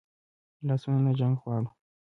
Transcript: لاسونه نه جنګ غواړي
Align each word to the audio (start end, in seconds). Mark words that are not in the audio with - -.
لاسونه 0.67 0.99
نه 1.05 1.11
جنګ 1.19 1.35
غواړي 1.41 1.69